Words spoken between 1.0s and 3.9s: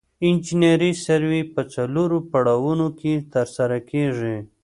سروې په څلورو پړاوونو کې ترسره